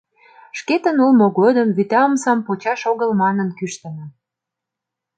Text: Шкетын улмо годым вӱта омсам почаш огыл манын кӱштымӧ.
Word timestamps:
Шкетын 0.59 0.97
улмо 1.05 1.27
годым 1.39 1.69
вӱта 1.77 1.99
омсам 2.07 2.39
почаш 2.47 2.81
огыл 2.91 3.11
манын 3.21 3.49
кӱштымӧ. 3.57 4.05